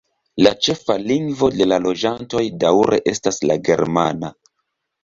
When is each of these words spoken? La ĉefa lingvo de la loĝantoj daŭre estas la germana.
La 0.45 0.53
ĉefa 0.67 0.95
lingvo 1.11 1.51
de 1.57 1.67
la 1.69 1.79
loĝantoj 1.83 2.43
daŭre 2.65 3.01
estas 3.15 3.41
la 3.49 3.61
germana. 3.71 4.35